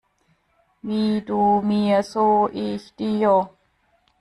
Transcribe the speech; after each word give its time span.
Wie 0.81 1.21
du 1.21 1.61
mir 1.61 2.01
so 2.01 2.49
ich 2.51 2.91
dir. 2.95 3.51